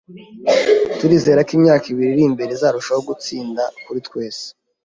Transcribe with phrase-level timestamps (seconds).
[0.99, 4.45] Turizera ko imyaka ibiri iri imbere izarushaho gutsinda kuri twese.